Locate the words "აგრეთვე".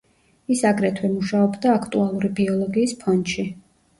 0.69-1.09